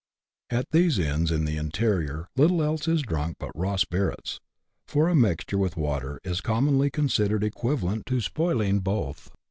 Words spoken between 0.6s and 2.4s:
these inns in the interior